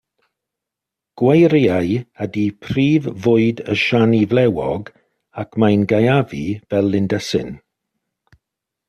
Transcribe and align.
Gweiriau 1.21 1.91
ydy 2.25 2.45
prif 2.67 3.09
fwyd 3.25 3.61
y 3.75 3.77
siani 3.81 4.21
flewog 4.31 4.89
ac 5.43 5.61
mae'n 5.65 5.85
gaeafu 5.93 6.43
fel 6.73 6.91
lindysyn. 6.97 7.53